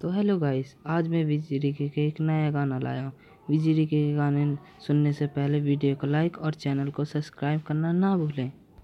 तो 0.00 0.10
hello 0.10 0.38
guys, 0.38 0.74
आज 0.86 1.08
मैं 1.08 1.24
विजी 1.24 1.72
के 1.72 2.06
एक 2.06 2.20
नया 2.20 2.50
गाना 2.50 2.78
लाया 2.78 3.02
हूँ। 3.02 3.12
विजी 3.50 3.86
के 3.86 4.14
गाने 4.14 4.44
सुनने 4.86 5.12
से 5.12 5.26
पहले 5.26 5.60
वीडियो 5.60 5.96
को 5.96 6.06
लाइक 6.06 6.38
और 6.38 6.54
चैनल 6.54 6.90
को 6.90 7.04
सब्सक्राइब 7.04 7.60
करना 7.60 7.92
ना 7.92 8.16
भूलें। 8.16 8.52